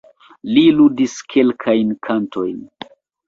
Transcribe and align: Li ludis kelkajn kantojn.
Li 0.55 0.63
ludis 0.77 1.17
kelkajn 1.35 1.93
kantojn. 2.09 2.59